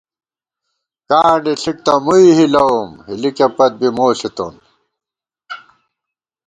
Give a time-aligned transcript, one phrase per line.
[1.09, 4.53] کانڈے ݪِک تہ مُوئی ہِلَوُم، ہِلِکے پت بی مو ݪِتون